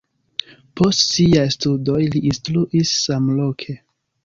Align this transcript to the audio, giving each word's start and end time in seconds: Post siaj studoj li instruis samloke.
Post 0.79 1.13
siaj 1.17 1.43
studoj 1.57 1.99
li 2.17 2.23
instruis 2.33 2.97
samloke. 3.05 3.79